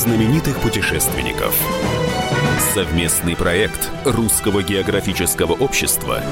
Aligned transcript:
знаменитых 0.00 0.58
путешественников. 0.60 1.54
Совместный 2.72 3.36
проект 3.36 3.90
Русского 4.06 4.62
географического 4.62 5.52
общества 5.52 6.22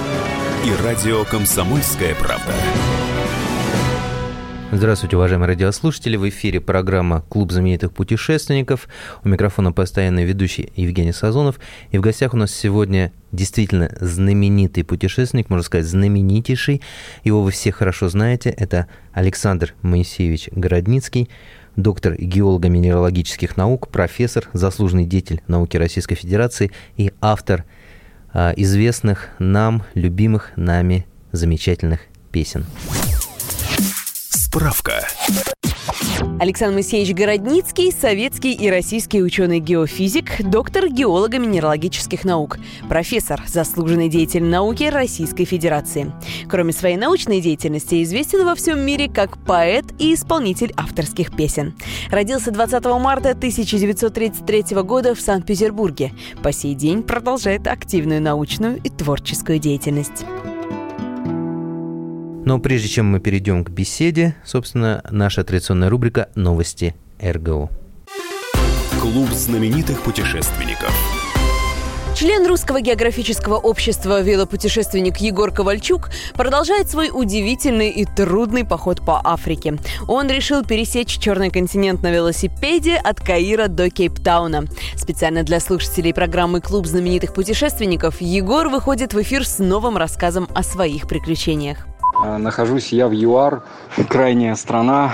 и 0.64 0.82
радио 0.82 1.26
«Комсомольская 1.26 2.14
правда». 2.14 2.54
Здравствуйте, 4.72 5.16
уважаемые 5.16 5.48
радиослушатели. 5.48 6.16
В 6.16 6.26
эфире 6.30 6.62
программа 6.62 7.20
«Клуб 7.28 7.52
знаменитых 7.52 7.92
путешественников». 7.92 8.88
У 9.22 9.28
микрофона 9.28 9.70
постоянный 9.70 10.24
ведущий 10.24 10.72
Евгений 10.74 11.12
Сазонов. 11.12 11.60
И 11.90 11.98
в 11.98 12.00
гостях 12.00 12.32
у 12.32 12.38
нас 12.38 12.50
сегодня 12.50 13.12
действительно 13.32 13.94
знаменитый 14.00 14.82
путешественник, 14.82 15.50
можно 15.50 15.62
сказать, 15.62 15.84
знаменитейший. 15.84 16.80
Его 17.22 17.42
вы 17.42 17.50
все 17.50 17.70
хорошо 17.70 18.08
знаете. 18.08 18.48
Это 18.48 18.86
Александр 19.12 19.74
Моисеевич 19.82 20.48
Городницкий, 20.52 21.28
доктор 21.78 22.16
геолого-минералогических 22.16 23.56
наук, 23.56 23.88
профессор, 23.88 24.48
заслуженный 24.52 25.06
деятель 25.06 25.40
науки 25.46 25.76
Российской 25.76 26.16
Федерации 26.16 26.72
и 26.96 27.12
автор 27.20 27.64
а, 28.32 28.52
известных 28.56 29.28
нам, 29.38 29.84
любимых 29.94 30.50
нами 30.56 31.06
замечательных 31.32 32.00
песен. 32.32 32.66
Справка. 34.28 35.06
Александр 36.40 36.74
Моисеевич 36.76 37.14
Городницкий– 37.14 37.92
советский 38.00 38.52
и 38.52 38.70
российский 38.70 39.22
ученый-геофизик, 39.22 40.48
доктор 40.48 40.88
геолого-минералогических 40.88 42.24
наук, 42.24 42.58
профессор, 42.88 43.42
заслуженный 43.46 44.08
деятель 44.08 44.44
науки 44.44 44.84
Российской 44.84 45.44
Федерации. 45.44 46.12
Кроме 46.48 46.72
своей 46.72 46.96
научной 46.96 47.40
деятельности, 47.40 48.02
известен 48.04 48.44
во 48.44 48.54
всем 48.54 48.80
мире 48.80 49.08
как 49.08 49.36
поэт 49.44 49.86
и 49.98 50.14
исполнитель 50.14 50.72
авторских 50.76 51.34
песен. 51.34 51.74
Родился 52.10 52.52
20 52.52 52.84
марта 52.84 53.30
1933 53.30 54.82
года 54.82 55.14
в 55.16 55.20
Санкт-Петербурге. 55.20 56.12
По 56.42 56.52
сей 56.52 56.74
день 56.74 57.02
продолжает 57.02 57.66
активную 57.66 58.22
научную 58.22 58.80
и 58.82 58.88
творческую 58.90 59.58
деятельность. 59.58 60.24
Но 62.48 62.58
прежде 62.58 62.88
чем 62.88 63.04
мы 63.10 63.20
перейдем 63.20 63.62
к 63.62 63.68
беседе, 63.68 64.34
собственно, 64.42 65.04
наша 65.10 65.44
традиционная 65.44 65.90
рубрика 65.90 66.30
«Новости 66.34 66.94
РГО». 67.20 67.68
Клуб 68.98 69.28
знаменитых 69.32 70.00
путешественников. 70.00 70.90
Член 72.16 72.46
Русского 72.46 72.80
географического 72.80 73.56
общества 73.56 74.22
велопутешественник 74.22 75.18
Егор 75.18 75.52
Ковальчук 75.52 76.08
продолжает 76.32 76.88
свой 76.88 77.10
удивительный 77.12 77.90
и 77.90 78.06
трудный 78.06 78.64
поход 78.64 79.04
по 79.04 79.20
Африке. 79.22 79.76
Он 80.08 80.30
решил 80.30 80.64
пересечь 80.64 81.18
Черный 81.18 81.50
континент 81.50 82.02
на 82.02 82.10
велосипеде 82.10 82.96
от 82.96 83.20
Каира 83.20 83.68
до 83.68 83.90
Кейптауна. 83.90 84.64
Специально 84.96 85.42
для 85.42 85.60
слушателей 85.60 86.14
программы 86.14 86.62
«Клуб 86.62 86.86
знаменитых 86.86 87.34
путешественников» 87.34 88.22
Егор 88.22 88.70
выходит 88.70 89.12
в 89.12 89.20
эфир 89.20 89.46
с 89.46 89.58
новым 89.58 89.98
рассказом 89.98 90.48
о 90.54 90.62
своих 90.62 91.06
приключениях. 91.06 91.86
Э, 92.20 92.36
нахожусь 92.36 92.92
я 92.92 93.06
в 93.06 93.12
ЮАР, 93.12 93.62
крайняя 94.08 94.54
страна, 94.56 95.12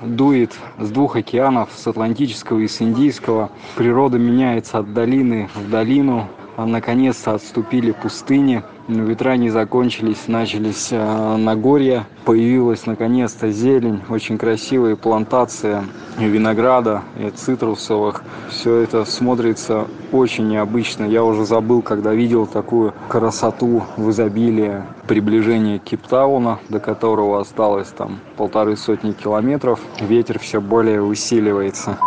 дует 0.00 0.52
с 0.78 0.90
двух 0.90 1.16
океанов, 1.16 1.70
с 1.74 1.86
Атлантического 1.86 2.58
и 2.60 2.68
с 2.68 2.80
Индийского. 2.80 3.50
Природа 3.76 4.18
меняется 4.18 4.78
от 4.78 4.94
долины 4.94 5.50
в 5.54 5.70
долину. 5.70 6.28
А 6.62 6.64
наконец-то 6.64 7.34
отступили 7.34 7.90
пустыни 7.90 8.62
ветра 8.86 9.36
не 9.36 9.50
закончились, 9.50 10.28
начались 10.28 10.92
э, 10.92 11.36
Нагорья, 11.36 12.06
появилась 12.24 12.86
наконец-то 12.86 13.50
зелень, 13.50 14.00
очень 14.08 14.38
красивые 14.38 14.94
плантации 14.94 15.82
винограда 16.18 17.02
и 17.18 17.30
цитрусовых. 17.30 18.22
Все 18.48 18.76
это 18.76 19.04
смотрится 19.04 19.88
очень 20.12 20.46
необычно. 20.46 21.04
Я 21.04 21.24
уже 21.24 21.44
забыл, 21.46 21.82
когда 21.82 22.12
видел 22.14 22.46
такую 22.46 22.94
красоту 23.08 23.82
в 23.96 24.10
изобилии 24.10 24.84
приближение 25.08 25.80
Киптауна, 25.80 26.60
до 26.68 26.78
которого 26.78 27.40
осталось 27.40 27.88
там 27.88 28.20
полторы 28.36 28.76
сотни 28.76 29.10
километров. 29.10 29.80
Ветер 30.00 30.38
все 30.38 30.60
более 30.60 31.02
усиливается. 31.02 31.98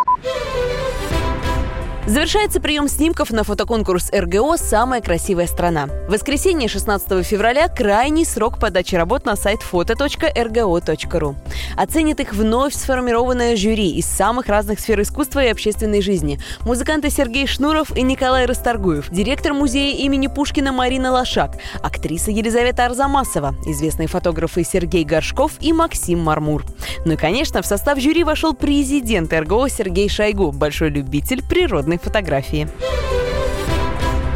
Завершается 2.06 2.60
прием 2.60 2.86
снимков 2.86 3.30
на 3.30 3.42
фотоконкурс 3.42 4.12
РГО 4.12 4.58
«Самая 4.58 5.00
красивая 5.00 5.48
страна». 5.48 5.86
В 5.86 6.12
воскресенье 6.12 6.68
16 6.68 7.26
февраля 7.26 7.66
крайний 7.66 8.24
срок 8.24 8.60
подачи 8.60 8.94
работ 8.94 9.24
на 9.24 9.34
сайт 9.34 9.60
фото.рго.ру. 9.62 11.34
Оценит 11.76 12.20
их 12.20 12.32
вновь 12.32 12.74
сформированное 12.74 13.56
жюри 13.56 13.90
из 13.90 14.06
самых 14.06 14.46
разных 14.46 14.78
сфер 14.78 15.00
искусства 15.02 15.44
и 15.44 15.48
общественной 15.48 16.00
жизни. 16.00 16.38
Музыканты 16.60 17.10
Сергей 17.10 17.48
Шнуров 17.48 17.96
и 17.96 18.02
Николай 18.02 18.46
Расторгуев, 18.46 19.10
директор 19.10 19.52
музея 19.52 19.96
имени 19.96 20.28
Пушкина 20.28 20.70
Марина 20.70 21.10
Лошак, 21.10 21.56
актриса 21.82 22.30
Елизавета 22.30 22.86
Арзамасова, 22.86 23.56
известные 23.66 24.06
фотографы 24.06 24.62
Сергей 24.62 25.02
Горшков 25.02 25.54
и 25.60 25.72
Максим 25.72 26.20
Мармур. 26.20 26.64
Ну 27.04 27.14
и, 27.14 27.16
конечно, 27.16 27.62
в 27.62 27.66
состав 27.66 27.98
жюри 27.98 28.22
вошел 28.22 28.54
президент 28.54 29.32
РГО 29.32 29.68
Сергей 29.68 30.08
Шойгу, 30.08 30.52
большой 30.52 30.90
любитель 30.90 31.42
природной 31.42 31.95
фотографии. 31.98 32.68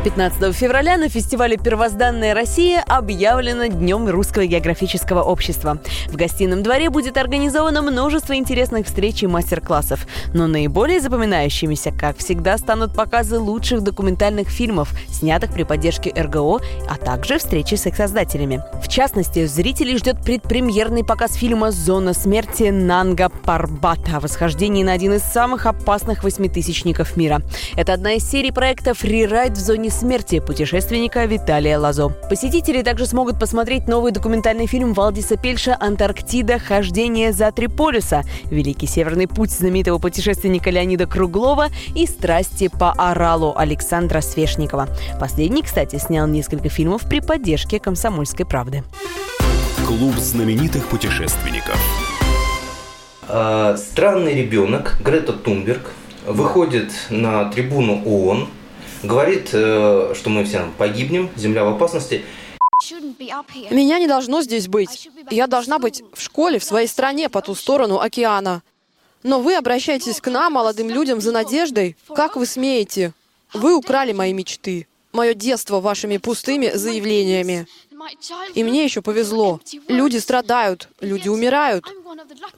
15 0.02 0.56
февраля 0.56 0.96
на 0.96 1.10
фестивале 1.10 1.58
«Первозданная 1.58 2.32
Россия» 2.32 2.82
объявлено 2.86 3.66
Днем 3.66 4.08
Русского 4.08 4.46
географического 4.46 5.22
общества. 5.22 5.78
В 6.06 6.16
гостином 6.16 6.62
дворе 6.62 6.88
будет 6.88 7.18
организовано 7.18 7.82
множество 7.82 8.34
интересных 8.34 8.86
встреч 8.86 9.22
и 9.22 9.26
мастер-классов. 9.26 10.06
Но 10.32 10.46
наиболее 10.46 11.02
запоминающимися, 11.02 11.92
как 11.92 12.16
всегда, 12.16 12.56
станут 12.56 12.94
показы 12.94 13.38
лучших 13.38 13.82
документальных 13.82 14.48
фильмов, 14.48 14.94
снятых 15.10 15.52
при 15.52 15.64
поддержке 15.64 16.14
РГО, 16.16 16.60
а 16.88 16.96
также 16.96 17.36
встречи 17.36 17.74
с 17.74 17.84
их 17.84 17.94
создателями. 17.94 18.62
В 18.82 18.88
частности, 18.88 19.44
зрителей 19.44 19.98
ждет 19.98 20.22
предпремьерный 20.24 21.04
показ 21.04 21.34
фильма 21.34 21.72
«Зона 21.72 22.14
смерти» 22.14 22.70
Нанга 22.70 23.28
Парбата 23.28 24.16
о 24.16 24.20
восхождении 24.20 24.82
на 24.82 24.92
один 24.92 25.12
из 25.12 25.22
самых 25.24 25.66
опасных 25.66 26.24
восьмитысячников 26.24 27.18
мира. 27.18 27.42
Это 27.76 27.92
одна 27.92 28.14
из 28.14 28.26
серий 28.26 28.50
проекта 28.50 28.94
«Фрирайд 28.94 29.58
в 29.58 29.60
зоне 29.60 29.89
смерти 29.90 30.40
путешественника 30.40 31.24
Виталия 31.24 31.78
Лазо. 31.78 32.08
Посетители 32.28 32.82
также 32.82 33.06
смогут 33.06 33.38
посмотреть 33.38 33.88
новый 33.88 34.12
документальный 34.12 34.66
фильм 34.66 34.92
Валдиса 34.92 35.36
Пельша 35.36 35.76
«Антарктида. 35.78 36.58
Хождение 36.58 37.32
за 37.32 37.52
три 37.52 37.68
полюса», 37.68 38.22
«Великий 38.44 38.86
северный 38.86 39.28
путь» 39.28 39.50
знаменитого 39.50 39.98
путешественника 39.98 40.70
Леонида 40.70 41.06
Круглова 41.06 41.68
и 41.94 42.06
«Страсти 42.06 42.68
по 42.68 42.92
Оралу» 42.92 43.52
Александра 43.56 44.20
Свешникова. 44.20 44.88
Последний, 45.18 45.62
кстати, 45.62 45.96
снял 45.96 46.26
несколько 46.26 46.68
фильмов 46.68 47.02
при 47.08 47.20
поддержке 47.20 47.78
«Комсомольской 47.78 48.46
правды». 48.46 48.84
Клуб 49.86 50.14
знаменитых 50.16 50.86
путешественников. 50.86 51.78
А, 53.28 53.76
странный 53.76 54.34
ребенок 54.34 54.96
Грета 55.04 55.32
Тунберг 55.32 55.92
выходит 56.26 56.92
на 57.10 57.44
трибуну 57.50 58.02
ООН 58.04 58.48
говорит, 59.02 59.50
э, 59.52 60.14
что 60.14 60.30
мы 60.30 60.44
все 60.44 60.70
погибнем, 60.78 61.30
Земля 61.36 61.64
в 61.64 61.74
опасности. 61.74 62.24
Меня 63.70 63.98
не 63.98 64.06
должно 64.06 64.42
здесь 64.42 64.68
быть. 64.68 65.08
Я 65.30 65.46
должна 65.46 65.78
быть 65.78 66.02
в 66.14 66.22
школе, 66.22 66.58
в 66.58 66.64
своей 66.64 66.88
стране, 66.88 67.28
по 67.28 67.42
ту 67.42 67.54
сторону 67.54 68.00
океана. 68.00 68.62
Но 69.22 69.40
вы 69.40 69.54
обращаетесь 69.56 70.20
к 70.20 70.30
нам, 70.30 70.54
молодым 70.54 70.88
людям, 70.88 71.20
за 71.20 71.32
надеждой. 71.32 71.96
Как 72.14 72.36
вы 72.36 72.46
смеете? 72.46 73.12
Вы 73.52 73.76
украли 73.76 74.12
мои 74.12 74.32
мечты, 74.32 74.86
мое 75.12 75.34
детство 75.34 75.80
вашими 75.80 76.16
пустыми 76.16 76.70
заявлениями. 76.70 77.66
И 78.54 78.64
мне 78.64 78.84
еще 78.84 79.02
повезло. 79.02 79.60
Люди 79.88 80.16
страдают, 80.16 80.88
люди 81.00 81.28
умирают. 81.28 81.84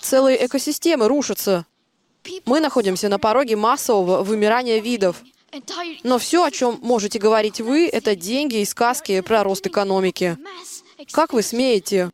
Целые 0.01 0.47
экосистемы 0.47 1.09
рушатся. 1.09 1.67
Мы 2.45 2.61
находимся 2.61 3.09
на 3.09 3.19
пороге 3.19 3.57
массового 3.57 4.23
вымирания 4.23 4.79
видов. 4.81 5.23
Но 6.05 6.19
все, 6.19 6.45
о 6.45 6.51
чем 6.51 6.79
можете 6.83 7.19
говорить 7.19 7.61
вы, 7.61 7.87
это 7.87 8.17
деньги 8.17 8.61
и 8.61 8.65
сказки 8.65 9.21
про 9.21 9.45
рост 9.45 9.67
экономики. 9.67 10.39
Как 11.11 11.33
вы 11.33 11.43
смеете? 11.43 12.11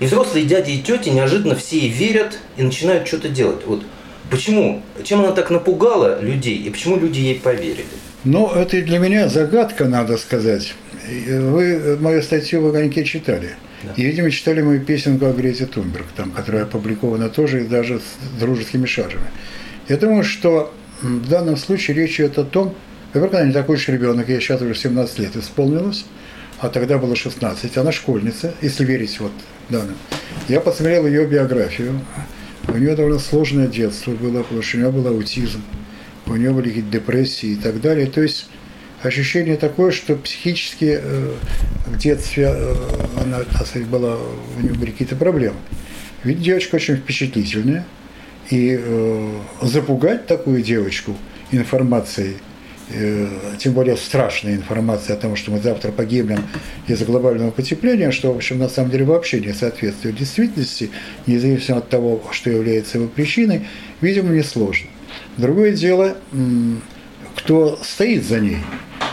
И 0.00 0.06
взрослые 0.06 0.46
дяди 0.46 0.70
и 0.70 0.82
тети 0.82 1.10
неожиданно 1.10 1.54
все 1.54 1.88
верят 1.88 2.38
и 2.56 2.62
начинают 2.62 3.06
что-то 3.06 3.28
делать. 3.28 3.66
Вот 3.66 3.82
почему? 4.30 4.82
Чем 5.04 5.20
она 5.20 5.32
так 5.32 5.50
напугала 5.50 6.20
людей 6.20 6.56
и 6.56 6.70
почему 6.70 6.96
люди 6.96 7.20
ей 7.20 7.40
поверили? 7.40 7.84
Ну, 8.24 8.48
это 8.48 8.80
для 8.80 8.98
меня 8.98 9.28
загадка, 9.28 9.84
надо 9.84 10.16
сказать. 10.16 10.74
Вы 11.08 11.98
мою 12.00 12.22
статью 12.22 12.62
в 12.62 12.68
«Огоньке» 12.68 13.04
читали. 13.04 13.56
И, 13.96 14.02
видимо, 14.02 14.30
читали 14.30 14.62
мою 14.62 14.80
песенку 14.80 15.26
о 15.26 15.32
Грете 15.32 15.66
Тунберг, 15.66 16.06
там, 16.16 16.30
которая 16.30 16.64
опубликована 16.64 17.28
тоже 17.28 17.64
и 17.64 17.66
даже 17.66 18.00
с 18.00 18.40
дружескими 18.40 18.86
шаржами. 18.86 19.26
Я 19.88 19.96
думаю, 19.96 20.24
что 20.24 20.72
в 21.02 21.28
данном 21.28 21.56
случае 21.56 21.96
речь 21.96 22.20
идет 22.20 22.38
о 22.38 22.44
том, 22.44 22.74
во-первых, 23.12 23.34
она 23.34 23.46
не 23.46 23.52
такой 23.52 23.76
уж 23.76 23.88
ребенок, 23.88 24.28
я 24.28 24.40
сейчас 24.40 24.62
уже 24.62 24.74
17 24.74 25.18
лет 25.18 25.36
исполнилось, 25.36 26.06
а 26.60 26.68
тогда 26.68 26.98
было 26.98 27.16
16, 27.16 27.76
она 27.76 27.92
школьница, 27.92 28.54
если 28.62 28.84
верить 28.84 29.18
вот 29.20 29.32
данным. 29.68 29.96
Я 30.48 30.60
посмотрел 30.60 31.06
ее 31.06 31.26
биографию. 31.26 32.00
У 32.68 32.76
нее 32.76 32.94
довольно 32.94 33.18
сложное 33.18 33.66
детство 33.66 34.12
было, 34.12 34.42
потому 34.42 34.62
что 34.62 34.76
у 34.76 34.80
нее 34.80 34.90
был 34.92 35.06
аутизм, 35.08 35.62
у 36.26 36.36
нее 36.36 36.52
были 36.52 36.68
какие-то 36.68 36.90
депрессии 36.90 37.50
и 37.50 37.56
так 37.56 37.80
далее. 37.80 38.06
То 38.06 38.22
есть 38.22 38.46
ощущение 39.04 39.56
такое, 39.56 39.90
что 39.90 40.16
психически 40.16 40.98
э, 41.00 41.34
в 41.86 41.98
детстве 41.98 42.52
э, 42.54 42.74
она, 43.22 43.44
так 43.44 43.66
сказать, 43.66 43.88
была, 43.88 44.16
у 44.56 44.60
нее 44.60 44.74
были 44.74 44.90
какие-то 44.90 45.16
проблемы. 45.16 45.56
Ведь 46.24 46.40
девочка 46.40 46.76
очень 46.76 46.96
впечатлительная, 46.96 47.84
и 48.50 48.78
э, 48.80 49.30
запугать 49.62 50.26
такую 50.26 50.62
девочку 50.62 51.16
информацией– 51.50 52.36
Э, 52.94 53.26
тем 53.58 53.72
более 53.72 53.96
страшная 53.96 54.54
информация 54.54 55.16
о 55.16 55.18
том, 55.18 55.34
что 55.36 55.50
мы 55.50 55.60
завтра 55.60 55.92
погибнем 55.92 56.44
из-за 56.86 57.04
глобального 57.04 57.50
потепления, 57.50 58.10
что, 58.10 58.32
в 58.32 58.36
общем, 58.36 58.58
на 58.58 58.68
самом 58.68 58.90
деле 58.90 59.04
вообще 59.04 59.40
не 59.40 59.54
соответствует 59.54 60.16
действительности, 60.16 60.90
независимо 61.26 61.78
от 61.78 61.88
того, 61.88 62.22
что 62.32 62.50
является 62.50 62.98
его 62.98 63.08
причиной, 63.08 63.66
видимо, 64.00 64.34
несложно. 64.34 64.88
Другое 65.38 65.72
дело, 65.72 66.16
кто 67.36 67.78
стоит 67.82 68.24
за 68.24 68.40
ней, 68.40 68.58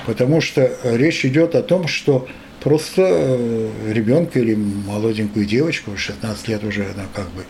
потому 0.10 0.42
что 0.42 0.72
речь 0.84 1.24
идет 1.24 1.54
о 1.54 1.62
том, 1.62 1.88
что 1.88 2.28
просто 2.64 3.04
э, 3.06 3.70
ребенка 3.94 4.40
или 4.40 4.56
молоденькую 4.56 5.46
девочку, 5.46 5.92
16 5.96 6.48
лет 6.48 6.64
уже 6.64 6.82
она 6.82 7.06
как 7.14 7.26
бы 7.26 7.44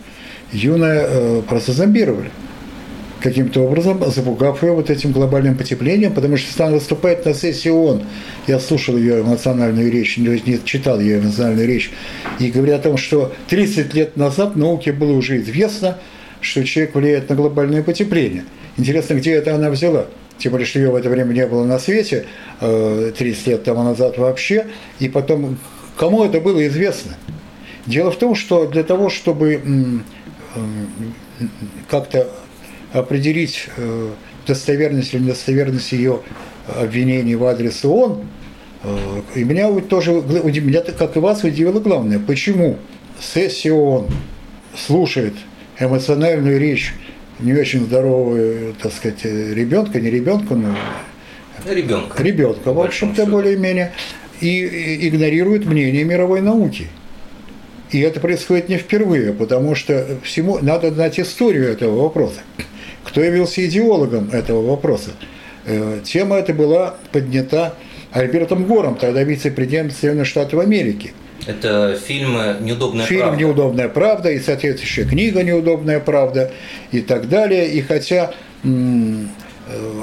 юная, 0.52 1.06
э, 1.08 1.42
просто 1.48 1.72
зомбировали 1.72 2.30
каким-то 3.22 3.62
образом, 3.62 4.04
запугав 4.10 4.62
ее 4.62 4.72
вот 4.72 4.90
этим 4.90 5.12
глобальным 5.12 5.56
потеплением, 5.56 6.12
потому 6.12 6.36
что 6.36 6.66
она 6.66 6.74
выступает 6.74 7.24
на 7.24 7.32
сессии 7.32 7.70
ООН. 7.70 8.02
Я 8.46 8.60
слушал 8.60 8.98
ее 8.98 9.22
эмоциональную 9.22 9.90
речь, 9.90 10.18
не 10.18 10.62
читал 10.62 11.00
ее 11.00 11.18
эмоциональную 11.18 11.66
речь, 11.66 11.90
и 12.40 12.50
говорят 12.50 12.80
о 12.80 12.90
том, 12.90 12.98
что 12.98 13.32
30 13.48 13.94
лет 13.94 14.18
назад 14.18 14.54
науке 14.54 14.92
было 14.92 15.12
уже 15.12 15.40
известно, 15.40 15.96
что 16.42 16.62
человек 16.62 16.94
влияет 16.94 17.30
на 17.30 17.36
глобальное 17.36 17.82
потепление. 17.82 18.44
Интересно, 18.76 19.14
где 19.14 19.32
это 19.32 19.54
она 19.54 19.70
взяла? 19.70 20.08
Тем 20.40 20.52
более, 20.52 20.66
что 20.66 20.78
ее 20.78 20.90
в 20.90 20.94
это 20.94 21.10
время 21.10 21.34
не 21.34 21.46
было 21.46 21.64
на 21.64 21.78
свете, 21.78 22.26
30 22.60 23.18
э, 23.20 23.50
лет 23.50 23.62
тому 23.62 23.82
назад 23.82 24.16
вообще, 24.16 24.66
и 24.98 25.08
потом, 25.08 25.58
кому 25.96 26.24
это 26.24 26.40
было 26.40 26.66
известно? 26.66 27.14
Дело 27.84 28.10
в 28.10 28.16
том, 28.16 28.34
что 28.34 28.66
для 28.66 28.82
того, 28.82 29.10
чтобы 29.10 30.02
как-то 31.88 32.28
определить 32.92 33.68
э, 33.76 34.10
достоверность 34.46 35.12
или 35.12 35.22
недостоверность 35.22 35.92
ее 35.92 36.20
обвинений 36.66 37.34
в 37.34 37.44
адрес 37.44 37.84
ООН, 37.84 38.24
э, 38.82 39.22
и 39.34 39.44
меня 39.44 39.70
тоже, 39.80 40.12
меня, 40.12 40.80
как 40.80 41.16
и 41.16 41.20
вас, 41.20 41.44
удивило 41.44 41.80
главное, 41.80 42.18
почему 42.18 42.78
сессия 43.20 43.72
ООН 43.72 44.08
слушает 44.74 45.34
эмоциональную 45.78 46.58
речь 46.58 46.94
не 47.42 47.54
очень 47.54 47.84
здорового, 47.84 48.72
так 48.82 48.92
сказать, 48.92 49.24
ребенка, 49.24 50.00
не 50.00 50.10
ребенка, 50.10 50.54
но 50.54 50.74
ребенка, 51.68 52.22
ребенка 52.22 52.72
в 52.72 52.80
общем-то, 52.80 53.26
более-менее, 53.26 53.92
и 54.40 55.08
игнорирует 55.08 55.66
мнение 55.66 56.04
мировой 56.04 56.40
науки. 56.40 56.88
И 57.90 58.00
это 58.00 58.20
происходит 58.20 58.68
не 58.68 58.78
впервые, 58.78 59.32
потому 59.32 59.74
что 59.74 60.18
всему 60.22 60.58
надо 60.62 60.92
знать 60.92 61.18
историю 61.18 61.68
этого 61.68 62.02
вопроса 62.02 62.40
кто 63.10 63.22
явился 63.22 63.66
идеологом 63.66 64.30
этого 64.30 64.64
вопроса. 64.64 65.10
Э, 65.66 66.00
тема 66.04 66.36
эта 66.36 66.54
была 66.54 66.96
поднята 67.12 67.74
Альбертом 68.12 68.66
Гором, 68.66 68.96
тогда 68.96 69.22
вице-президент 69.22 69.92
Соединенных 69.92 70.26
Штатов 70.26 70.60
Америки. 70.60 71.12
Это 71.46 71.96
фильм 71.96 72.36
«Неудобная 72.60 73.06
Фильм 73.06 73.20
правда». 73.20 73.36
Фильм 73.36 73.48
«Неудобная 73.48 73.88
правда» 73.88 74.30
и 74.30 74.38
соответствующая 74.38 75.04
книга 75.04 75.42
«Неудобная 75.42 76.00
правда» 76.00 76.52
и 76.92 77.00
так 77.00 77.28
далее. 77.28 77.68
И 77.68 77.80
хотя 77.82 78.32
э, 78.62 78.68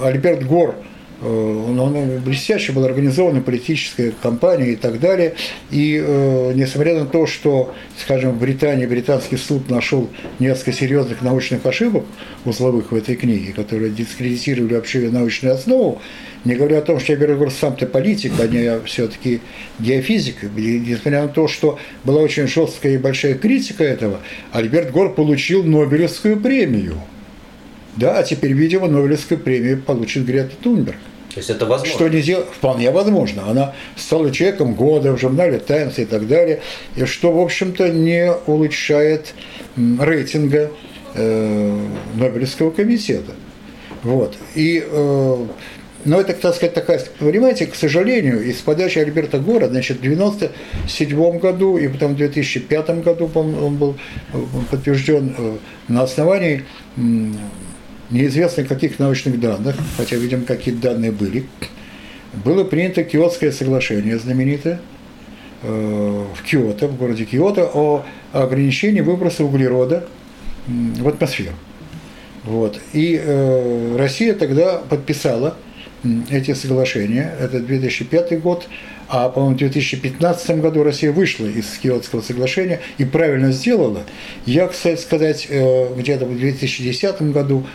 Альберт 0.04 0.46
Гор– 0.46 0.76
он, 1.22 1.80
он 1.80 2.20
блестяще 2.20 2.72
был 2.72 2.86
организована 2.86 3.42
политическая 3.42 4.12
кампания 4.12 4.74
и 4.74 4.76
так 4.76 5.00
далее. 5.00 5.36
И 5.72 6.02
э, 6.04 6.54
несмотря 6.54 7.00
на 7.00 7.06
то, 7.06 7.26
что, 7.26 7.74
скажем, 7.98 8.34
в 8.34 8.40
Британии 8.40 8.86
британский 8.86 9.38
суд 9.38 9.70
нашел 9.70 10.10
несколько 10.40 10.74
серьезных 10.74 11.22
научных 11.22 11.66
ошибок 11.66 12.06
узловых 12.46 12.92
в 12.92 12.96
этой 12.96 13.16
книге, 13.16 13.54
которые 13.54 13.92
дискредитировали 13.92 14.76
вообще 14.76 15.10
научную 15.10 15.56
основу, 15.56 16.02
не 16.46 16.56
говоря 16.56 16.80
о 16.80 16.82
том, 16.82 17.00
что 17.00 17.14
я 17.14 17.18
говорю, 17.18 17.50
сам-то 17.50 17.88
политик, 17.88 18.34
а 18.40 18.48
не 18.48 18.80
все-таки 18.86 19.42
геофизик, 19.80 20.44
и, 20.44 20.80
несмотря 20.80 21.24
на 21.24 21.28
то, 21.30 21.48
что 21.48 21.80
была 22.04 22.22
очень 22.22 22.48
жесткая 22.48 22.94
и 22.94 22.98
большая 22.98 23.34
критика 23.34 23.84
этого, 23.84 24.20
Альберт 24.52 24.92
Гор 24.92 25.14
получил 25.14 25.64
Нобелевскую 25.64 26.40
премию– 26.40 27.02
да, 27.98 28.20
а 28.20 28.24
теперь, 28.24 28.54
видимо, 28.54 28.88
Нобелевскую 28.88 29.40
премию 29.40 29.82
получит 29.82 30.26
Грета 30.26 30.56
Тунберг. 30.62 30.98
То 31.34 31.40
есть 31.40 31.50
это 31.50 31.66
возможно? 31.66 31.94
Что 31.94 32.08
не 32.08 32.22
дел... 32.22 32.46
Вполне 32.46 32.90
возможно. 32.90 33.44
Она 33.48 33.76
стала 33.96 34.32
человеком 34.32 34.74
года 34.74 35.12
в 35.14 35.20
журнале 35.20 35.60
Times 35.60 36.00
и 36.00 36.06
так 36.06 36.28
далее, 36.28 36.62
и 36.96 37.06
что, 37.06 37.32
в 37.32 37.40
общем-то, 37.40 37.90
не 37.90 38.32
улучшает 38.48 39.34
рейтинга 39.76 40.72
э, 41.14 41.80
Нобелевского 42.16 42.72
комитета. 42.72 43.34
Вот. 44.02 44.36
И, 44.56 44.84
э, 44.84 45.46
но 46.06 46.22
это, 46.22 46.34
так 46.34 46.56
сказать, 46.56 46.74
такая, 46.74 47.02
понимаете, 47.20 47.68
к 47.68 47.76
сожалению, 47.76 48.44
из 48.44 48.56
подачи 48.58 48.98
Альберта 48.98 49.38
Гора, 49.38 49.68
значит, 49.68 49.98
в 49.98 50.00
1997 50.00 51.38
году 51.40 51.78
и 51.78 51.88
потом 51.88 52.14
в 52.14 52.18
2005 52.18 53.04
году 53.04 53.30
он 53.36 53.76
был 53.76 53.96
подтвержден 54.72 55.36
э, 55.38 55.58
на 55.88 56.02
основании 56.02 56.64
неизвестно 58.10 58.64
каких 58.64 59.00
научных 59.00 59.40
данных, 59.40 59.76
хотя, 59.98 60.16
видимо, 60.16 60.46
какие-то 60.46 60.82
данные 60.82 61.12
были, 61.12 61.46
было 62.34 62.64
принято 62.64 63.04
Киотское 63.04 63.52
соглашение 63.52 64.18
знаменитое 64.18 64.80
э, 65.64 66.26
в 66.34 66.44
Киото, 66.44 66.88
в 66.88 66.98
городе 66.98 67.26
Киото, 67.26 67.70
о 67.74 68.06
ограничении 68.34 69.02
выброса 69.02 69.44
углерода 69.44 70.06
в 70.68 71.08
атмосферу. 71.08 71.54
Вот. 72.44 72.80
И 72.94 73.20
э, 73.22 73.96
Россия 73.98 74.34
тогда 74.34 74.78
подписала 74.78 75.56
эти 76.30 76.54
соглашения, 76.54 77.34
это 77.40 77.60
2005 77.60 78.40
год, 78.40 78.68
а, 79.10 79.30
по-моему, 79.30 79.56
в 79.56 79.60
2015 79.60 80.62
году 80.62 80.84
Россия 80.84 81.12
вышла 81.12 81.46
из 81.46 81.66
Киотского 81.82 82.22
соглашения 82.22 82.82
и 82.98 83.06
правильно 83.06 83.52
сделала. 83.52 84.04
Я, 84.46 84.68
кстати 84.68 85.00
сказать, 85.00 85.48
э, 85.50 85.96
где-то 85.96 86.26
в 86.26 86.38
2010 86.38 87.32
году 87.32 87.66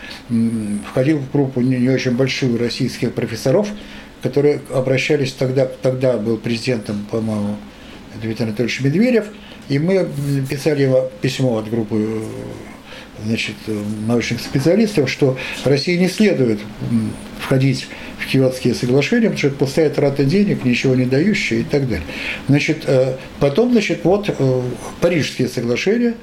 входил 0.89 1.17
в 1.17 1.31
группу 1.31 1.61
не 1.61 1.89
очень 1.89 2.11
большую 2.11 2.57
российских 2.59 3.13
профессоров, 3.13 3.67
которые 4.21 4.61
обращались 4.71 5.33
тогда, 5.33 5.65
тогда 5.65 6.17
был 6.17 6.37
президентом, 6.37 7.05
по-моему, 7.09 7.57
Дмитрий 8.21 8.45
Анатольевич 8.45 8.81
Медведев, 8.81 9.25
и 9.69 9.79
мы 9.79 10.07
писали 10.49 10.89
письмо 11.21 11.57
от 11.57 11.69
группы 11.69 11.95
э, 11.95 12.21
значит, 13.25 13.55
научных 14.07 14.41
специалистов, 14.41 15.09
что 15.09 15.37
России 15.65 15.97
не 15.97 16.07
следует 16.07 16.59
входить 17.39 17.87
в 18.23 18.31
Киотские 18.31 18.73
соглашения, 18.73 19.29
потому 19.29 19.37
что 19.37 19.47
это 19.47 19.57
пустая 19.57 19.89
трата 19.89 20.23
денег, 20.23 20.63
ничего 20.63 20.95
не 20.95 21.05
дающая 21.05 21.59
и 21.59 21.63
так 21.63 21.87
далее. 21.87 22.05
Значит, 22.47 22.83
э, 22.85 23.17
потом, 23.39 23.71
значит, 23.71 24.01
вот 24.03 24.29
э, 24.29 24.61
Парижские 25.01 25.47
соглашения, 25.47 26.15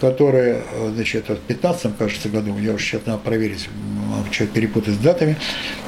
которые, 0.00 0.62
э, 0.72 0.92
значит, 0.94 1.28
в 1.28 1.36
15 1.36 1.96
кажется, 1.96 2.28
году, 2.28 2.56
я 2.58 2.72
уже 2.72 2.84
сейчас 2.84 3.02
надо 3.06 3.18
проверить, 3.18 3.68
что 4.30 4.46
перепутать 4.46 4.94
с 4.94 4.98
датами, 4.98 5.36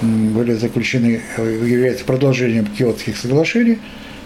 были 0.03 0.55
заключены, 0.55 1.23
являются 1.39 2.05
продолжением 2.05 2.67
Киотских 2.67 3.17
соглашений, 3.17 3.79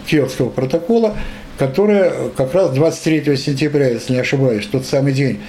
Киотского 0.07 0.49
протокола, 0.49 1.15
которое 1.57 2.29
как 2.35 2.53
раз 2.53 2.71
23 2.71 3.35
сентября, 3.37 3.89
если 3.89 4.13
не 4.13 4.19
ошибаюсь, 4.19 4.65
тот 4.65 4.85
самый 4.85 5.13
день, 5.13 5.39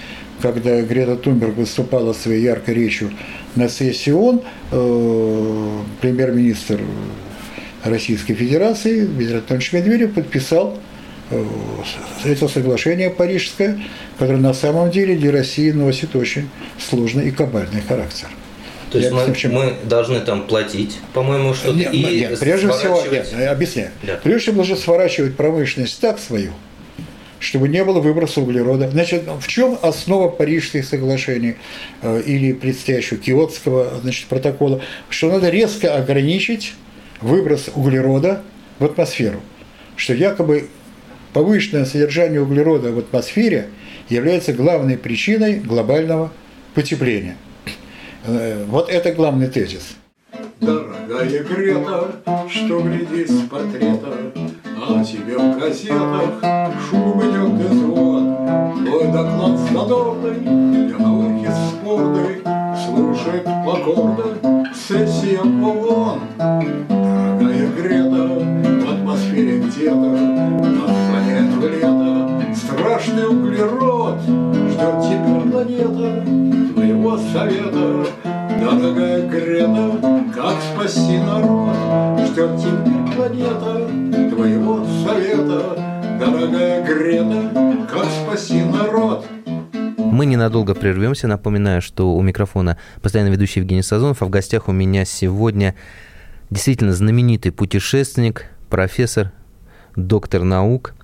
когда 0.41 0.81
Грета 0.83 1.17
Тунберг 1.17 1.57
выступала 1.57 2.13
своей 2.13 2.43
яркой 2.43 2.75
речью 2.75 3.13
на 3.57 3.69
сессии 3.69 4.11
ООН, 4.11 4.43
э, 4.73 5.79
премьер-министр 6.01 6.81
Российской 7.85 8.35
Федерации 8.35 9.07
Дмитрий 9.07 9.37
Анатольевич 9.37 9.73
Медведев 9.73 10.15
подписал 10.15 10.79
э, 11.31 11.45
это 12.25 12.49
соглашение 12.49 13.11
парижское, 13.11 13.81
которое 14.19 14.39
на 14.39 14.55
самом 14.55 14.91
деле 14.91 15.17
для 15.17 15.33
России 15.33 15.71
носит 15.71 16.15
очень 16.17 16.49
сложный 16.79 17.29
и 17.29 17.31
кабальный 17.31 17.81
характер. 17.81 18.29
То 18.91 18.99
есть 18.99 19.13
мы, 19.13 19.23
объясню, 19.23 19.53
мы 19.53 19.75
должны 19.85 20.21
там 20.21 20.47
платить, 20.47 20.99
по-моему, 21.15 21.55
что-то 21.55 21.77
нет, 21.77 21.95
и 21.95 22.03
нет, 22.03 22.39
прежде 22.41 22.71
всего, 22.71 23.01
нет, 23.11 23.33
объясняю. 23.49 23.91
Да. 24.03 24.19
Прежде 24.23 24.43
всего, 24.51 24.57
нужно 24.57 24.77
сворачивать 24.77 25.37
промышленность 25.37 26.01
так 26.01 26.19
свою, 26.19 26.53
чтобы 27.41 27.69
не 27.69 27.83
было 27.85 28.01
выброса 28.01 28.41
углерода. 28.41 28.89
Значит, 28.91 29.25
в 29.41 29.49
чем 29.49 29.79
основа 29.83 30.29
Парижских 30.29 30.85
соглашений 30.85 31.57
э, 32.03 32.23
или 32.25 32.53
предстоящего 32.53 33.19
Киотского 33.19 33.99
значит, 34.01 34.29
протокола? 34.29 34.81
Что 35.09 35.33
надо 35.33 35.49
резко 35.49 35.97
ограничить 35.97 36.75
выброс 37.21 37.71
углерода 37.75 38.43
в 38.79 38.85
атмосферу. 38.85 39.41
что 39.97 40.15
якобы 40.15 40.69
повышенное 41.33 41.85
содержание 41.85 42.41
углерода 42.41 42.93
в 42.93 42.99
атмосфере 42.99 43.69
является 44.09 44.53
главной 44.53 44.97
причиной 44.97 45.61
глобального 45.61 46.33
потепления. 46.75 47.37
Э, 48.25 48.65
вот 48.67 48.91
это 48.91 49.13
главный 49.13 49.49
тезис. 49.49 49.97
Дорогая 50.61 51.43
Грета, 51.43 52.17
что 52.49 52.81
глядеть 52.81 53.31
с 53.31 53.41
портрета, 53.49 54.33
А 54.93 55.05
тебе 55.05 55.39
в 55.39 55.57
газетах 55.57 56.43
шум 56.91 57.21
идет 57.21 57.71
из 57.71 57.81
вод. 57.83 58.25
Твой 58.85 59.05
доклад 59.13 59.57
задорный, 59.73 60.41
для 60.89 60.99
науки 60.99 61.49
спорный, 61.71 62.43
Слушает 62.85 63.45
плакорды 63.65 64.25
сессия 64.75 65.41
ООН. 65.43 66.21
Дорогая 66.89 67.69
Грета, 67.77 68.45
в 68.85 68.93
атмосфере 68.93 69.61
где-то 69.61 69.95
Над 69.95 70.91
планету 71.09 71.69
лето 71.69 72.55
страшный 72.57 73.29
углерод 73.29 74.21
Ждет 74.23 75.01
тебя 75.03 75.41
планета 75.53 76.25
твоего 76.75 77.17
совета 77.17 78.07
Дорогая 78.61 79.29
Грета, 79.29 79.93
как 80.35 80.57
спасти 80.61 81.19
народ? 81.19 81.77
Ждет 82.27 82.59
тебя 82.59 83.15
планета 83.15 83.80
ненадолго 90.61 90.75
прервемся. 90.75 91.27
Напоминаю, 91.27 91.81
что 91.81 92.15
у 92.15 92.23
микрофона 92.23 92.77
постоянно 93.03 93.31
ведущий 93.31 93.61
Евгений 93.61 93.83
Сазонов, 93.83 94.23
а 94.23 94.27
в 94.27 94.31
гостях 94.31 94.69
у 94.69 94.73
меня 94.73 95.05
сегодня 95.05 95.75
действительно 96.51 96.93
знаменитый 96.93 97.53
путешественник, 97.53 98.47
профессор, 98.69 99.33
доктор 99.97 100.45
наук, 100.45 100.95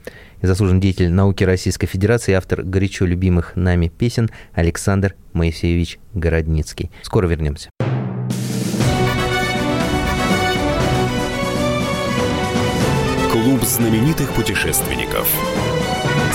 заслуженный 0.43 0.81
деятель 0.81 1.11
науки 1.11 1.45
Российской 1.45 1.87
Федерации, 1.87 2.35
автор 2.35 2.63
горячо 2.63 3.07
любимых 3.07 3.57
нами 3.57 3.89
песен 3.89 4.31
Александр 4.53 5.15
Моисеевич 5.33 5.99
Городницкий. 6.13 6.91
Скоро 7.03 7.27
вернемся. 7.27 7.71
Клуб 13.33 13.63
знаменитых 13.63 14.33
путешественников. 14.33 15.29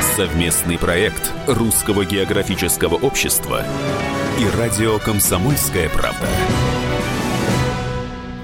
Совместный 0.00 0.78
проект 0.78 1.30
Русского 1.46 2.06
географического 2.06 2.94
общества 2.94 3.62
и 4.38 4.58
радио 4.58 4.98
«Комсомольская 4.98 5.90
правда». 5.90 6.26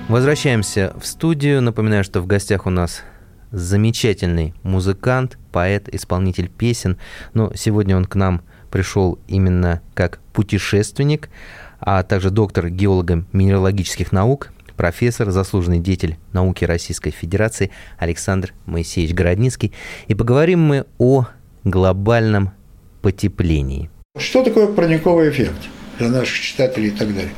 Возвращаемся 0.08 0.94
в 1.00 1.06
студию. 1.06 1.62
Напоминаю, 1.62 2.04
что 2.04 2.20
в 2.20 2.26
гостях 2.26 2.66
у 2.66 2.70
нас 2.70 3.02
замечательный 3.52 4.52
музыкант, 4.64 5.38
поэт, 5.50 5.88
исполнитель 5.88 6.50
песен. 6.50 6.98
Но 7.32 7.50
сегодня 7.54 7.96
он 7.96 8.04
к 8.04 8.16
нам 8.16 8.42
пришел 8.70 9.18
именно 9.26 9.80
как 9.94 10.20
путешественник, 10.34 11.30
а 11.80 12.02
также 12.02 12.28
доктор 12.28 12.68
геолого-минералогических 12.68 14.12
наук, 14.12 14.52
профессор, 14.76 15.30
заслуженный 15.30 15.78
деятель 15.78 16.18
науки 16.34 16.66
Российской 16.66 17.12
Федерации 17.12 17.70
Александр 17.96 18.52
Моисеевич 18.66 19.14
Городницкий. 19.14 19.72
И 20.06 20.14
поговорим 20.14 20.60
мы 20.60 20.84
о 20.98 21.26
глобальном 21.66 22.50
потеплении. 23.02 23.90
Что 24.18 24.42
такое 24.42 24.68
парниковый 24.68 25.30
эффект 25.30 25.68
для 25.98 26.08
наших 26.08 26.40
читателей 26.40 26.88
и 26.88 26.92
так 26.92 27.14
далее? 27.14 27.30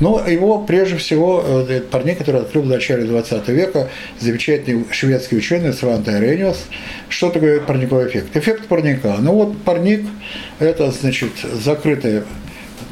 Ну, 0.00 0.24
его 0.24 0.60
прежде 0.62 0.96
всего 0.96 1.42
э, 1.44 1.80
парник, 1.80 2.18
который 2.18 2.42
открыл 2.42 2.62
в 2.62 2.66
начале 2.66 3.04
20 3.04 3.48
века, 3.48 3.88
замечательный 4.20 4.84
шведский 4.92 5.36
ученый 5.36 5.72
Сванте 5.72 6.12
Арениус. 6.12 6.66
Что 7.08 7.30
такое 7.30 7.60
парниковый 7.60 8.06
эффект? 8.06 8.36
Эффект 8.36 8.68
парника. 8.68 9.16
Ну 9.18 9.32
вот 9.32 9.58
парник– 9.62 10.06
это, 10.60 10.92
значит, 10.92 11.30
закрытое 11.52 12.24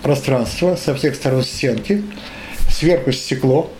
пространство, 0.02 0.74
со 0.74 0.94
всех 0.94 1.14
сторон 1.14 1.42
стенки, 1.42 2.02
сверху 2.68 3.12
стекло, 3.12 3.70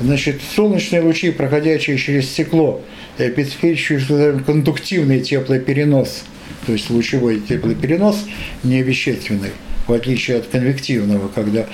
значит, 0.00 0.40
солнечные 0.54 1.02
лучи, 1.02 1.30
проходящие 1.30 1.98
через 1.98 2.30
стекло, 2.30 2.80
обеспечивающие 3.18 4.38
кондуктивный 4.44 5.20
теплоперенос, 5.20 6.24
то 6.66 6.72
есть 6.72 6.90
лучевой 6.90 7.40
теплоперенос, 7.40 8.24
не 8.62 8.82
вещественный, 8.82 9.50
в 9.86 9.92
отличие 9.92 10.38
от 10.38 10.46
конвективного, 10.46 11.28
когда 11.28 11.66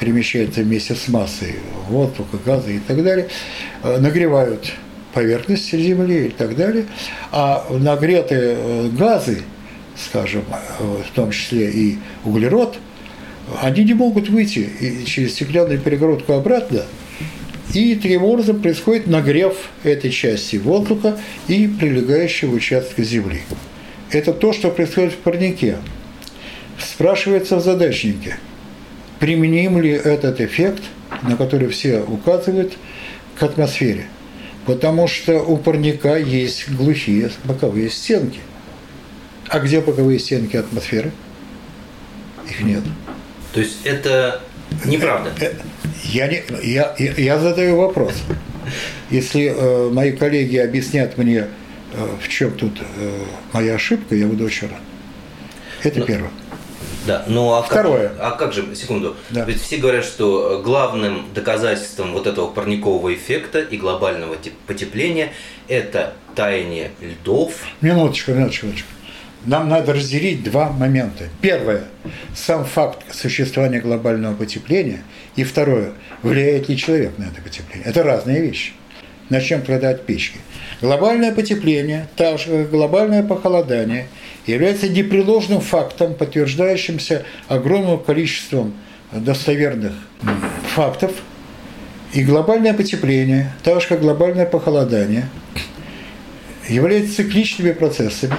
перемещается 0.00 0.62
вместе 0.62 0.94
с 0.94 1.08
массой 1.08 1.56
воздуха, 1.88 2.38
газа 2.44 2.70
и 2.70 2.78
так 2.78 3.02
далее, 3.02 3.28
э, 3.82 3.98
нагревают 3.98 4.72
поверхность 5.12 5.72
Земли 5.72 6.26
и 6.26 6.28
так 6.28 6.56
далее, 6.56 6.86
а 7.32 7.66
нагретые 7.70 8.56
э, 8.56 8.88
газы, 8.90 9.42
скажем, 9.96 10.44
э, 10.50 11.02
в 11.08 11.14
том 11.14 11.30
числе 11.30 11.70
и 11.70 11.98
углерод, 12.24 12.76
они 13.62 13.84
не 13.84 13.94
могут 13.94 14.28
выйти 14.28 14.68
через 15.04 15.32
стеклянную 15.34 15.78
перегородку 15.78 16.32
обратно, 16.32 16.82
и 17.74 17.94
таким 17.96 18.24
образом 18.24 18.60
происходит 18.60 19.06
нагрев 19.06 19.56
этой 19.82 20.10
части 20.10 20.56
воздуха 20.56 21.18
и 21.48 21.66
прилегающего 21.66 22.54
участка 22.54 23.02
Земли. 23.02 23.42
Это 24.10 24.32
то, 24.32 24.52
что 24.52 24.70
происходит 24.70 25.12
в 25.12 25.16
парнике. 25.16 25.78
Спрашивается 26.78 27.56
в 27.56 27.62
задачнике, 27.62 28.36
применим 29.18 29.80
ли 29.80 29.90
этот 29.90 30.40
эффект, 30.40 30.82
на 31.22 31.36
который 31.36 31.68
все 31.68 32.00
указывают, 32.00 32.74
к 33.38 33.42
атмосфере. 33.42 34.06
Потому 34.64 35.06
что 35.08 35.42
у 35.42 35.56
парника 35.56 36.16
есть 36.16 36.70
глухие 36.70 37.30
боковые 37.44 37.90
стенки. 37.90 38.40
А 39.48 39.60
где 39.60 39.80
боковые 39.80 40.18
стенки 40.18 40.56
атмосферы? 40.56 41.12
Их 42.48 42.60
нет. 42.60 42.82
То 43.52 43.60
есть 43.60 43.78
это 43.84 44.42
неправда? 44.84 45.32
Э, 45.40 45.52
я, 46.04 46.28
не, 46.28 46.42
я, 46.62 46.94
я 46.98 47.38
задаю 47.38 47.76
вопрос. 47.76 48.14
Если 49.10 49.54
э, 49.54 49.90
мои 49.90 50.12
коллеги 50.12 50.56
объяснят 50.56 51.16
мне, 51.18 51.46
э, 51.92 52.08
в 52.20 52.28
чем 52.28 52.52
тут 52.52 52.80
э, 52.80 53.10
моя 53.52 53.74
ошибка, 53.74 54.14
я 54.14 54.26
буду 54.26 54.44
очень 54.44 54.68
рад. 54.68 54.80
Это 55.82 56.00
ну, 56.00 56.06
первое. 56.06 56.30
Да, 57.06 57.24
ну 57.28 57.52
а 57.52 57.62
Второе. 57.62 58.08
Как, 58.08 58.18
а 58.20 58.30
как 58.32 58.52
же, 58.52 58.74
секунду, 58.74 59.16
Да. 59.30 59.44
ведь 59.44 59.62
все 59.62 59.76
говорят, 59.76 60.04
что 60.04 60.60
главным 60.64 61.26
доказательством 61.34 62.12
вот 62.12 62.26
этого 62.26 62.48
парникового 62.48 63.14
эффекта 63.14 63.60
и 63.60 63.76
глобального 63.76 64.36
потепления 64.66 65.32
это 65.68 66.14
таяние 66.34 66.90
льдов. 67.00 67.52
Минуточку, 67.80 68.32
минуточку, 68.32 68.66
минуточку. 68.66 68.88
Нам 69.46 69.68
надо 69.68 69.94
разделить 69.94 70.42
два 70.42 70.70
момента. 70.70 71.24
Первое– 71.40 71.84
сам 72.34 72.64
факт 72.64 72.98
существования 73.14 73.80
глобального 73.80 74.34
потепления. 74.34 75.02
И 75.36 75.44
второе– 75.44 75.92
влияет 76.22 76.68
ли 76.68 76.76
человек 76.76 77.16
на 77.16 77.24
это 77.24 77.40
потепление. 77.40 77.86
Это 77.86 78.02
разные 78.02 78.42
вещи. 78.42 78.72
Начнем 79.30 79.60
от 79.60 80.06
печки. 80.06 80.38
Глобальное 80.80 81.32
потепление, 81.32 82.08
так 82.16 82.38
же 82.40 82.46
как 82.46 82.70
глобальное 82.70 83.22
похолодание, 83.22 84.08
является 84.46 84.88
непреложным 84.88 85.60
фактом, 85.60 86.14
подтверждающимся 86.14 87.24
огромным 87.48 87.98
количеством 87.98 88.74
достоверных 89.12 89.92
фактов. 90.74 91.12
И 92.12 92.24
глобальное 92.24 92.74
потепление, 92.74 93.52
так 93.62 93.80
же 93.80 93.88
как 93.88 94.00
глобальное 94.00 94.46
похолодание, 94.46 95.28
являются 96.68 97.16
цикличными 97.16 97.72
процессами, 97.72 98.34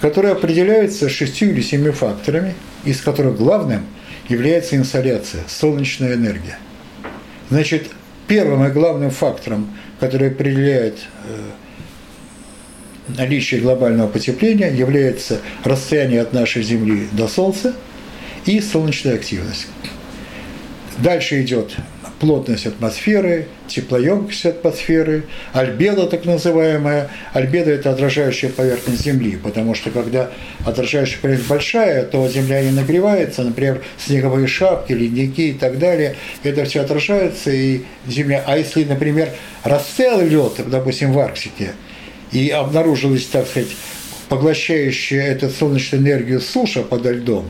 которые 0.00 0.32
определяются 0.32 1.08
шестью 1.08 1.50
или 1.50 1.60
семью 1.60 1.92
факторами, 1.92 2.54
из 2.84 3.00
которых 3.00 3.36
главным 3.36 3.86
является 4.28 4.76
инсоляция, 4.76 5.42
солнечная 5.48 6.14
энергия. 6.14 6.58
Значит, 7.50 7.88
первым 8.26 8.64
и 8.66 8.70
главным 8.70 9.10
фактором, 9.10 9.74
который 10.00 10.28
определяет 10.28 10.98
наличие 13.08 13.60
глобального 13.60 14.08
потепления, 14.08 14.70
является 14.70 15.40
расстояние 15.64 16.20
от 16.20 16.32
нашей 16.32 16.62
Земли 16.62 17.08
до 17.12 17.26
Солнца 17.26 17.74
и 18.44 18.60
солнечная 18.60 19.14
активность. 19.14 19.66
Дальше 20.98 21.42
идет 21.42 21.74
плотность 22.18 22.66
атмосферы, 22.66 23.46
теплоемкость 23.68 24.46
атмосферы, 24.46 25.24
альбедо 25.52 26.06
так 26.06 26.24
называемая. 26.24 27.10
Альбедо– 27.32 27.70
это 27.72 27.90
отражающая 27.90 28.50
поверхность 28.50 29.02
Земли, 29.02 29.38
потому 29.42 29.74
что 29.74 29.90
когда 29.90 30.30
отражающая 30.64 31.18
поверхность 31.20 31.48
большая, 31.48 32.04
то 32.04 32.28
Земля 32.28 32.62
не 32.62 32.70
нагревается, 32.70 33.42
например, 33.42 33.82
снеговые 34.04 34.46
шапки, 34.46 34.92
ледники 34.92 35.50
и 35.50 35.52
так 35.52 35.78
далее, 35.78 36.16
это 36.42 36.64
все 36.64 36.80
отражается, 36.80 37.50
и 37.50 37.82
Земля… 38.06 38.42
А 38.46 38.58
если, 38.58 38.84
например, 38.84 39.30
растаял 39.62 40.20
лед, 40.20 40.54
допустим, 40.66 41.12
в 41.12 41.18
Арктике, 41.18 41.72
и 42.32 42.50
обнаружилась, 42.50 43.26
так 43.26 43.46
сказать, 43.46 43.70
поглощающая 44.28 45.22
эту 45.22 45.48
солнечную 45.50 46.02
энергию 46.02 46.40
суша 46.40 46.82
подо 46.82 47.12
льдом, 47.12 47.46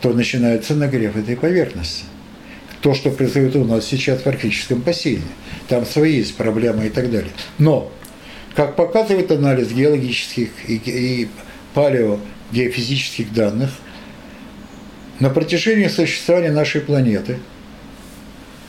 то 0.00 0.12
начинается 0.12 0.74
нагрев 0.74 1.16
этой 1.16 1.36
поверхности 1.36 2.04
то, 2.82 2.94
что 2.94 3.10
происходит 3.10 3.54
у 3.56 3.64
нас 3.64 3.86
сейчас 3.86 4.22
в 4.22 4.26
арктическом 4.26 4.80
бассейне. 4.80 5.22
Там 5.68 5.86
свои 5.86 6.16
есть 6.16 6.36
проблемы 6.36 6.86
и 6.86 6.90
так 6.90 7.10
далее. 7.10 7.30
Но, 7.58 7.90
как 8.54 8.74
показывает 8.76 9.30
анализ 9.30 9.70
геологических 9.70 10.50
и, 10.68 10.82
и 10.84 11.28
палеогеофизических 11.74 13.32
данных, 13.32 13.70
на 15.20 15.30
протяжении 15.30 15.86
существования 15.86 16.50
нашей 16.50 16.80
планеты 16.80 17.38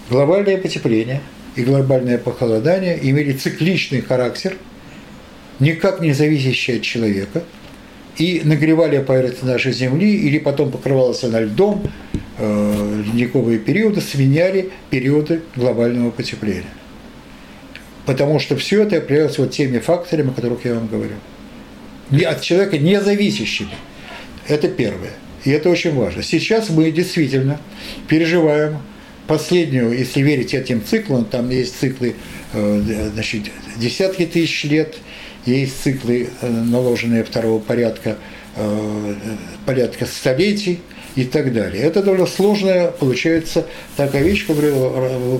глобальное 0.09 0.57
потепление 0.57 1.21
и 1.55 1.63
глобальное 1.63 2.19
похолодание 2.19 2.99
имели 3.01 3.33
цикличный 3.33 4.01
характер, 4.01 4.57
никак 5.59 6.01
не 6.01 6.13
зависящий 6.13 6.77
от 6.77 6.83
человека, 6.83 7.43
и 8.17 8.41
нагревали 8.43 8.99
поверхность 8.99 9.41
нашей 9.41 9.71
Земли, 9.71 10.15
или 10.15 10.37
потом 10.37 10.71
покрывалась 10.71 11.23
она 11.23 11.39
льдом, 11.39 11.89
ледниковые 12.39 13.59
периоды 13.59 14.01
сменяли 14.01 14.71
периоды 14.89 15.41
глобального 15.55 16.11
потепления. 16.11 16.65
Потому 18.05 18.39
что 18.39 18.55
все 18.57 18.83
это 18.83 18.97
определялось 18.97 19.37
вот 19.37 19.51
теми 19.51 19.79
факторами, 19.79 20.31
о 20.31 20.33
которых 20.33 20.65
я 20.65 20.75
вам 20.75 20.87
говорю. 20.87 21.15
От 22.25 22.41
человека 22.41 22.77
не 22.77 22.99
зависящими. 22.99 23.69
Это 24.47 24.67
первое. 24.67 25.11
И 25.45 25.51
это 25.51 25.69
очень 25.69 25.93
важно. 25.93 26.23
Сейчас 26.23 26.69
мы 26.69 26.91
действительно 26.91 27.59
переживаем 28.07 28.79
последнюю, 29.27 29.97
если 29.97 30.21
верить 30.21 30.53
этим 30.53 30.83
циклам, 30.83 31.25
там 31.25 31.49
есть 31.49 31.79
циклы 31.79 32.15
э, 32.53 33.09
значит, 33.13 33.43
десятки 33.77 34.25
тысяч 34.25 34.63
лет, 34.65 34.95
есть 35.45 35.81
циклы, 35.81 36.29
э, 36.41 36.49
наложенные 36.49 37.23
второго 37.23 37.59
порядка, 37.59 38.17
порядка 39.65 40.05
столетий, 40.05 40.79
и 41.15 41.25
так 41.25 41.53
далее. 41.53 41.83
Это 41.83 42.01
довольно 42.01 42.25
сложная, 42.25 42.89
получается, 42.91 43.65
такая 43.95 44.23
вещь, 44.23 44.45
которая 44.47 44.73
э, 44.73 45.39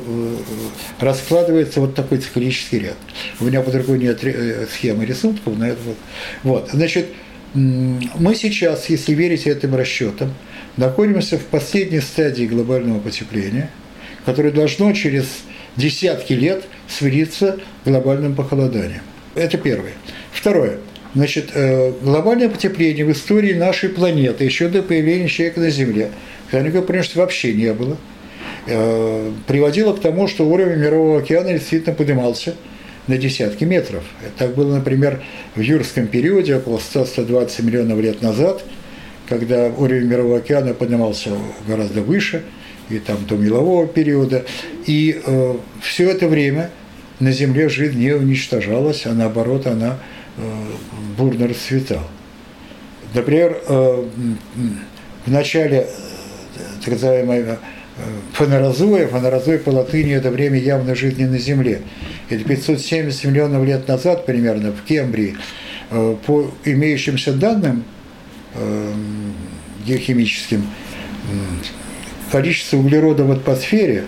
раскладывается 1.00 1.80
вот 1.80 1.96
такой 1.96 2.20
циклический 2.20 2.80
ряд. 2.80 2.98
У 3.40 3.46
меня 3.46 3.62
под 3.62 3.76
рукой 3.76 4.00
нет 4.00 4.24
э, 4.24 4.68
схемы 4.72 5.06
рисунков, 5.06 5.58
но 5.58 5.68
это 5.68 5.80
вот. 5.84 5.98
вот. 6.44 6.70
Значит, 6.72 7.08
мы 7.54 8.36
сейчас, 8.36 8.90
если 8.90 9.14
верить 9.14 9.48
этим 9.48 9.76
расчетам, 9.76 10.34
находимся 10.78 11.38
в 11.38 11.46
последней 11.46 12.02
стадии 12.02 12.46
глобального 12.46 13.00
потепления, 13.00 13.70
которое 14.26 14.52
должно 14.52 14.92
через 14.94 15.26
десятки 15.76 16.34
лет 16.34 16.66
свириться 16.88 17.60
глобальным 17.86 18.36
похолоданием. 18.36 19.02
Это 19.36 19.58
первое. 19.58 19.94
Второе– 20.32 20.78
Значит, 21.16 21.52
э, 21.54 21.92
глобальное 22.02 22.50
потепление 22.50 23.06
в 23.06 23.12
истории 23.12 23.54
нашей 23.54 23.90
планеты, 23.90 24.44
еще 24.44 24.68
до 24.68 24.82
появления 24.82 25.28
человека 25.28 25.60
на 25.60 25.70
Земле, 25.70 26.10
никакого 26.52 26.82
преимущества 26.82 27.22
вообще 27.22 27.54
не 27.54 27.72
было, 27.74 27.98
э, 28.66 29.32
приводило 29.48 29.94
к 29.94 30.02
тому, 30.02 30.28
что 30.28 30.48
уровень 30.48 30.80
Мирового 30.80 31.20
океана 31.20 31.54
действительно 31.54 31.94
поднимался 31.94 32.56
на 33.08 33.18
десятки 33.18 33.64
метров. 33.64 34.04
Так 34.38 34.56
было, 34.56 34.76
например, 34.76 35.22
в 35.56 35.62
юрском 35.62 36.08
периоде, 36.08 36.56
около 36.56 36.80
100-120 36.80 37.62
миллионов 37.64 38.00
лет 38.00 38.22
назад, 38.22 38.64
когда 39.30 39.68
уровень 39.68 40.08
Мирового 40.08 40.38
океана 40.38 40.74
поднимался 40.74 41.30
гораздо 41.68 42.02
выше, 42.02 42.44
и 42.90 42.98
там 43.00 43.18
до 43.28 43.36
мелового 43.36 43.88
периода. 43.88 44.46
И 44.88 45.22
э, 45.24 45.56
все 45.82 46.10
это 46.10 46.28
время 46.28 46.72
на 47.20 47.32
Земле 47.32 47.70
жизнь 47.70 48.00
не 48.00 48.14
уничтожалась, 48.14 49.06
а 49.06 49.14
наоборот 49.14 49.68
она 49.68 50.00
бурно 51.18 51.48
расцветал. 51.48 52.02
Например, 53.14 53.62
э, 53.68 54.06
в 55.26 55.32
начале 55.32 55.78
э, 55.78 56.60
так 56.84 56.94
называемой 56.94 57.58
фонорозоя, 58.34 59.08
фонорозой 59.08 59.60
по 59.60 59.70
латыни– 59.70 60.14
это 60.16 60.32
время 60.32 60.58
явной 60.58 60.96
жизни 60.96 61.26
на 61.26 61.38
Земле. 61.38 61.82
Это 62.30 62.44
570 62.44 63.26
миллионов 63.26 63.64
лет 63.66 63.88
назад 63.88 64.26
примерно 64.26 64.72
в 64.72 64.84
Кембрии, 64.84 65.38
по 65.92 66.52
имеющимся 66.66 67.34
данным 67.34 67.84
геохимическим, 69.86 70.66
количество 72.32 72.78
углерода 72.78 73.26
в 73.26 73.32
атмосфере 73.32 74.06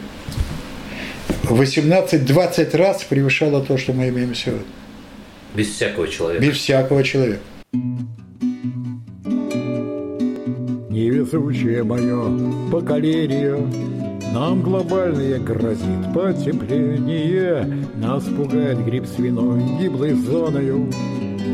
18-20 1.44 2.78
раз 2.78 3.04
превышало 3.04 3.64
то, 3.64 3.78
что 3.78 3.94
мы 3.94 4.10
имеем 4.10 4.34
сегодня. 4.34 4.66
Без 5.56 5.68
всякого 5.68 6.08
человека. 6.08 6.46
Без 6.46 6.58
всякого 6.58 7.04
человека. 7.04 7.40
Невезучее 10.90 11.84
мое 11.84 12.70
поколение, 12.72 13.58
нам 14.34 14.62
глобальное 14.62 15.40
грозит 15.40 16.14
потепление, 16.14 17.88
Нас 17.96 18.24
пугает 18.26 18.84
гриб 18.84 19.06
свиной, 19.06 19.62
гиблой 19.80 20.14
зоною, 20.14 20.90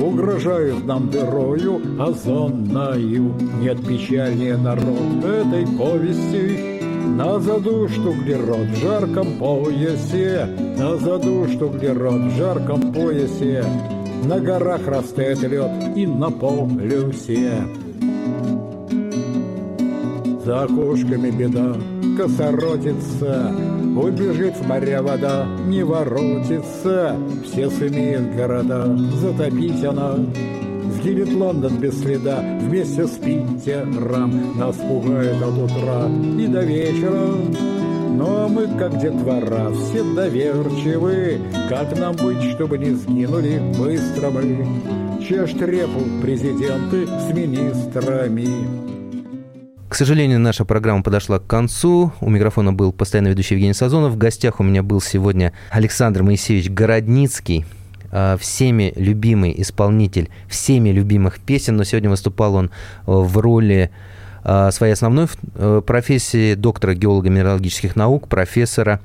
Угрожают 0.01 0.85
нам 0.85 1.11
дырою 1.11 1.81
озонною. 1.99 3.35
Нет 3.61 3.85
печальнее 3.85 4.57
народ 4.57 5.23
этой 5.23 5.67
повести, 5.77 6.70
на 7.05 7.39
задушь 7.39 7.97
углерод 7.97 8.67
в 8.67 8.75
жарком 8.77 9.37
поясе, 9.37 10.47
На 10.77 10.97
задушь 10.97 11.55
углерод 11.55 12.21
в 12.21 12.37
жарком 12.37 12.93
поясе, 12.93 13.65
На 14.23 14.39
горах 14.39 14.87
растет 14.87 15.41
лед 15.43 15.71
и 15.95 16.05
на 16.05 16.31
полюсе. 16.31 17.51
За 20.45 20.63
окошками 20.63 21.29
беда, 21.29 21.75
косоротится, 22.17 23.51
Убежит 23.95 24.55
в 24.55 24.67
моря 24.67 25.01
вода, 25.01 25.45
не 25.67 25.83
воротится, 25.83 27.15
Все 27.43 27.69
сумеют 27.69 28.35
города 28.35 28.95
затопить 29.21 29.83
она, 29.83 30.15
Сгинет 31.01 31.33
Лондон 31.33 31.79
без 31.79 31.99
следа 31.99 32.41
вместе 32.61 33.07
с 33.07 33.17
Питером. 33.17 34.55
Нас 34.59 34.75
пугает 34.75 35.41
от 35.41 35.57
утра 35.57 36.07
и 36.37 36.45
до 36.45 36.61
вечера. 36.61 37.27
Но 38.11 38.47
мы, 38.47 38.67
как 38.77 38.99
детвора, 38.99 39.71
все 39.71 40.03
доверчивы. 40.13 41.39
Как 41.69 41.97
нам 41.97 42.15
быть, 42.17 42.43
чтобы 42.51 42.77
не 42.77 42.91
сгинули 42.91 43.59
быстро 43.79 44.29
мы? 44.29 44.67
Чеш 45.27 45.53
трепу 45.53 46.01
президенты 46.21 47.07
с 47.07 47.33
министрами. 47.33 48.47
К 49.89 49.95
сожалению, 49.95 50.39
наша 50.39 50.65
программа 50.65 51.01
подошла 51.01 51.39
к 51.39 51.47
концу. 51.47 52.11
У 52.21 52.29
микрофона 52.29 52.73
был 52.73 52.93
постоянно 52.93 53.29
ведущий 53.29 53.55
Евгений 53.55 53.73
Сазонов. 53.73 54.13
В 54.13 54.17
гостях 54.17 54.59
у 54.59 54.63
меня 54.63 54.83
был 54.83 55.01
сегодня 55.01 55.51
Александр 55.71 56.21
Моисеевич 56.21 56.69
Городницкий, 56.69 57.65
Э, 58.12 58.36
всеми 58.39 58.91
любимый 58.95 59.54
исполнитель 59.62 60.30
всеми 60.47 60.89
любимых 60.89 61.39
песен, 61.39 61.78
но 61.78 61.86
сегодня 61.86 62.10
выступал 62.10 62.56
он 62.56 62.65
э, 62.65 62.69
в 63.06 63.38
роли 63.38 63.89
э, 64.43 64.71
своей 64.71 64.93
основной 64.93 65.28
профессии 65.86 66.56
доктора 66.56 66.93
геолого-минералогических 66.93 67.95
наук, 67.95 68.28
профессора, 68.28 69.00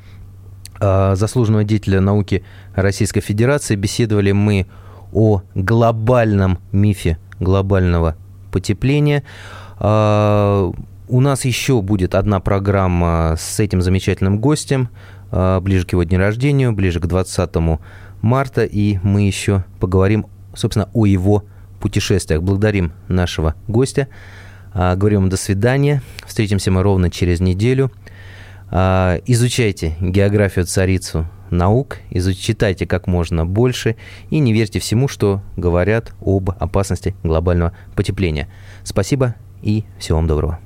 заслуженного 0.79 1.64
деятеля 1.64 2.03
науки 2.03 2.45
Российской 2.75 3.21
Федерации. 3.23 3.77
Беседовали 3.77 4.33
мы 4.33 4.66
о 5.11 5.40
глобальном 5.55 6.59
мифе 6.71 7.19
глобального 7.40 8.14
потепления. 8.53 9.23
У 9.79 11.21
нас 11.21 11.45
еще 11.47 11.81
будет 11.81 12.14
одна 12.14 12.40
программа 12.40 13.37
с 13.38 13.59
этим 13.59 13.81
замечательным 13.81 14.38
гостем 14.38 14.90
ближе 15.31 15.87
к 15.87 15.92
его 15.92 16.03
дню 16.03 16.19
рождения, 16.19 16.71
ближе 16.73 17.01
к 17.01 17.07
20 17.07 17.57
марта, 18.22 18.64
и 18.64 18.98
мы 19.02 19.26
еще 19.26 19.64
поговорим, 19.81 20.26
собственно, 20.55 20.88
о 20.92 21.07
его 21.07 21.44
путешествиях. 21.81 22.42
Благодарим 22.42 22.92
нашего 23.09 23.55
гостя. 23.68 24.09
А, 24.72 24.96
говорим 24.96 25.29
до 25.29 25.37
свидания. 25.37 26.02
Встретимся 26.26 26.70
мы 26.70 26.83
ровно 26.83 27.11
через 27.11 27.40
неделю. 27.40 27.90
А, 28.70 29.20
изучайте 29.26 29.96
географию 30.00 30.66
царицу 30.66 31.26
наук, 31.50 31.98
читайте 32.11 32.87
как 32.87 33.07
можно 33.07 33.46
больше 33.46 33.96
и 34.31 34.38
не 34.40 34.52
верьте 34.52 34.81
всему, 34.81 35.07
что 35.09 35.42
говорят 35.57 36.12
об 36.20 36.50
опасности 36.50 37.14
глобального 37.22 37.72
потепления. 37.94 38.48
Спасибо 38.83 39.37
и 39.62 39.85
всего 39.98 40.18
вам 40.18 40.26
доброго. 40.26 40.65